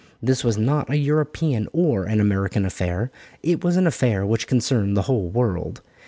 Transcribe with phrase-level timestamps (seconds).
[0.19, 3.11] This was not a European or an American affair;
[3.43, 5.81] it was an affair which concerned the whole world.